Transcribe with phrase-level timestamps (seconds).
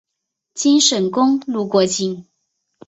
[0.55, 2.25] 京沈公路过境。